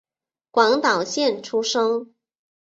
[0.49, 2.11] 广岛县出身。